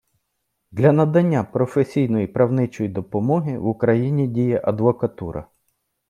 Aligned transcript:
Для 0.71 0.91
надання 0.91 1.43
професійної 1.43 2.27
правничої 2.27 2.89
допомоги 2.89 3.57
в 3.57 3.65
Україні 3.67 4.27
діє 4.27 4.61
адвокатура. 4.63 5.47